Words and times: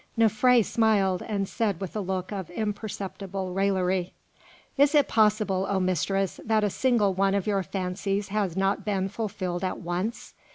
Nofré 0.17 0.65
smiled, 0.65 1.21
and 1.21 1.47
said 1.47 1.79
with 1.79 1.95
a 1.95 1.99
look 2.01 2.31
of 2.31 2.49
imperceptible 2.49 3.53
raillery, 3.53 4.13
"Is 4.75 4.95
it 4.95 5.07
possible, 5.07 5.67
O 5.69 5.79
mistress, 5.79 6.39
that 6.43 6.63
a 6.63 6.71
single 6.71 7.13
one 7.13 7.35
of 7.35 7.45
your 7.45 7.61
fancies 7.61 8.29
has 8.29 8.57
not 8.57 8.83
been 8.83 9.09
fulfilled 9.09 9.63
at 9.63 9.77
once? 9.77 10.33